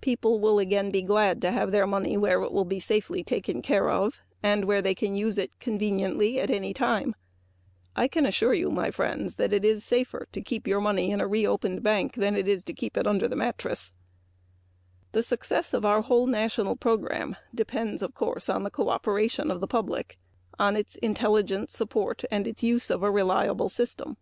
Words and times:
People 0.00 0.40
will 0.40 0.58
again 0.58 0.90
be 0.90 1.02
glad 1.02 1.42
to 1.42 1.50
have 1.52 1.70
their 1.70 1.86
money 1.86 2.16
where 2.16 2.40
it 2.42 2.50
will 2.50 2.64
be 2.64 2.80
safely 2.80 3.22
taken 3.22 3.60
care 3.60 3.90
of 3.90 4.20
and 4.42 4.64
where 4.64 4.80
they 4.80 4.94
can 4.94 5.14
use 5.14 5.36
it 5.36 5.60
conveniently 5.60 6.40
at 6.40 6.50
any 6.50 6.72
time. 6.72 7.14
I 7.94 8.08
can 8.08 8.24
assure 8.24 8.54
you 8.54 8.70
that 8.74 9.52
it 9.52 9.64
is 9.66 9.84
safer 9.84 10.28
to 10.32 10.40
keep 10.40 10.66
your 10.66 10.80
money 10.80 11.10
in 11.10 11.20
a 11.20 11.28
reopened 11.28 11.82
bank 11.82 12.14
than 12.14 12.36
under 13.04 13.28
the 13.28 13.36
mattress. 13.36 13.92
The 15.12 15.22
success 15.22 15.74
of 15.74 15.84
our 15.84 16.00
whole 16.00 16.24
great 16.24 16.32
national 16.38 16.76
program 16.76 17.36
depends, 17.54 18.00
of 18.00 18.14
course, 18.14 18.48
upon 18.48 18.62
the 18.62 18.70
cooperation 18.70 19.50
of 19.50 19.60
the 19.60 19.68
public 19.68 20.16
on 20.58 20.74
its 20.74 20.96
intelligent 21.02 21.70
support 21.70 22.24
and 22.30 22.62
use 22.62 22.88
of 22.88 23.02
a 23.02 23.10
reliable 23.10 23.68
system. 23.68 24.16